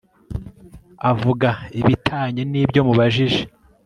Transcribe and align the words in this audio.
avuga 1.11 1.49
ibitanye 1.79 2.41
nibyo 2.51 2.81
mubajije 2.87 3.41